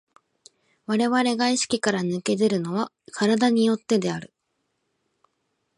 [0.87, 4.33] 我々が意識から脱け出るのは身体に依ってである。